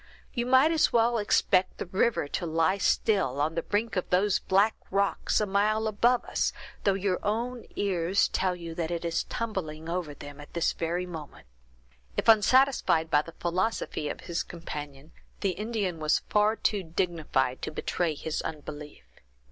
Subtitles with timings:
[0.33, 4.39] You might as well expect the river to lie still on the brink of those
[4.39, 6.53] black rocks a mile above us,
[6.85, 11.05] though your own ears tell you that it is tumbling over them at this very
[11.05, 11.45] moment."
[12.17, 15.11] If unsatisfied by the philosophy of his companion,
[15.41, 19.03] the Indian was far too dignified to betray his unbelief.